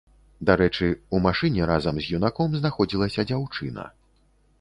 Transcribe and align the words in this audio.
Дарэчы, 0.49 0.87
у 1.17 1.19
машыне 1.25 1.67
разам 1.71 1.99
з 2.05 2.09
юнаком 2.19 2.57
знаходзілася 2.61 3.27
дзяўчына. 3.33 3.87